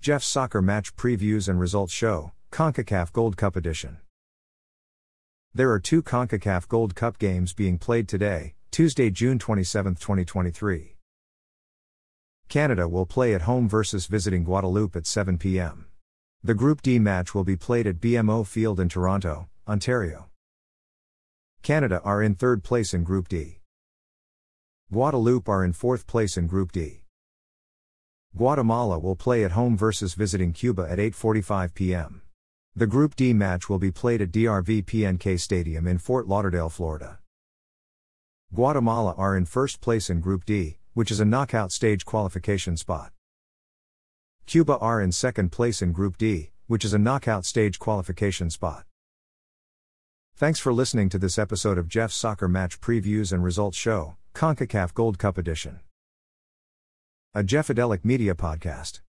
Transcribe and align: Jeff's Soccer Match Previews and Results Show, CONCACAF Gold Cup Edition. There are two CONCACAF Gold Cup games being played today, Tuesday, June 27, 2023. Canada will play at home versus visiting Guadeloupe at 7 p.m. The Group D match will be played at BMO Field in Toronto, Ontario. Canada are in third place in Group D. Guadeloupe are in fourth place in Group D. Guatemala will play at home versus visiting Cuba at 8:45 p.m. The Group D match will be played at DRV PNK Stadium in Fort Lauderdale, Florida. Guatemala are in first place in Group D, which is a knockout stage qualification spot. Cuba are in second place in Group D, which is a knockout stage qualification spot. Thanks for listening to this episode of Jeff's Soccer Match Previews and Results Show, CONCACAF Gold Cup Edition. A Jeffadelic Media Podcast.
Jeff's 0.00 0.26
Soccer 0.26 0.62
Match 0.62 0.96
Previews 0.96 1.46
and 1.46 1.60
Results 1.60 1.92
Show, 1.92 2.32
CONCACAF 2.52 3.12
Gold 3.12 3.36
Cup 3.36 3.54
Edition. 3.54 3.98
There 5.52 5.70
are 5.72 5.78
two 5.78 6.02
CONCACAF 6.02 6.66
Gold 6.68 6.94
Cup 6.94 7.18
games 7.18 7.52
being 7.52 7.76
played 7.76 8.08
today, 8.08 8.54
Tuesday, 8.70 9.10
June 9.10 9.38
27, 9.38 9.96
2023. 9.96 10.96
Canada 12.48 12.88
will 12.88 13.04
play 13.04 13.34
at 13.34 13.42
home 13.42 13.68
versus 13.68 14.06
visiting 14.06 14.42
Guadeloupe 14.42 14.96
at 14.96 15.06
7 15.06 15.36
p.m. 15.36 15.88
The 16.42 16.54
Group 16.54 16.80
D 16.80 16.98
match 16.98 17.34
will 17.34 17.44
be 17.44 17.56
played 17.56 17.86
at 17.86 18.00
BMO 18.00 18.46
Field 18.46 18.80
in 18.80 18.88
Toronto, 18.88 19.50
Ontario. 19.68 20.30
Canada 21.62 22.00
are 22.04 22.22
in 22.22 22.34
third 22.34 22.64
place 22.64 22.94
in 22.94 23.04
Group 23.04 23.28
D. 23.28 23.60
Guadeloupe 24.90 25.50
are 25.50 25.62
in 25.62 25.74
fourth 25.74 26.06
place 26.06 26.38
in 26.38 26.46
Group 26.46 26.72
D. 26.72 26.99
Guatemala 28.40 28.98
will 28.98 29.16
play 29.16 29.44
at 29.44 29.50
home 29.50 29.76
versus 29.76 30.14
visiting 30.14 30.54
Cuba 30.54 30.86
at 30.88 30.96
8:45 30.96 31.74
p.m. 31.74 32.22
The 32.74 32.86
Group 32.86 33.14
D 33.14 33.34
match 33.34 33.68
will 33.68 33.78
be 33.78 33.90
played 33.90 34.22
at 34.22 34.32
DRV 34.32 34.86
PNK 34.86 35.38
Stadium 35.38 35.86
in 35.86 35.98
Fort 35.98 36.26
Lauderdale, 36.26 36.70
Florida. 36.70 37.18
Guatemala 38.54 39.14
are 39.18 39.36
in 39.36 39.44
first 39.44 39.82
place 39.82 40.08
in 40.08 40.22
Group 40.22 40.46
D, 40.46 40.78
which 40.94 41.10
is 41.10 41.20
a 41.20 41.26
knockout 41.26 41.70
stage 41.70 42.06
qualification 42.06 42.78
spot. 42.78 43.12
Cuba 44.46 44.78
are 44.78 45.02
in 45.02 45.12
second 45.12 45.52
place 45.52 45.82
in 45.82 45.92
Group 45.92 46.16
D, 46.16 46.52
which 46.66 46.82
is 46.82 46.94
a 46.94 46.98
knockout 46.98 47.44
stage 47.44 47.78
qualification 47.78 48.48
spot. 48.48 48.86
Thanks 50.34 50.58
for 50.58 50.72
listening 50.72 51.10
to 51.10 51.18
this 51.18 51.38
episode 51.38 51.76
of 51.76 51.88
Jeff's 51.88 52.16
Soccer 52.16 52.48
Match 52.48 52.80
Previews 52.80 53.34
and 53.34 53.44
Results 53.44 53.76
Show, 53.76 54.16
CONCACAF 54.32 54.94
Gold 54.94 55.18
Cup 55.18 55.36
Edition. 55.36 55.80
A 57.32 57.44
Jeffadelic 57.44 58.04
Media 58.04 58.34
Podcast. 58.34 59.02